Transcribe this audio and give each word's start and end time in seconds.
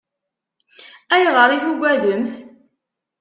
Ayɣer 1.13 1.49
i 1.51 1.57
tugademt? 1.65 2.31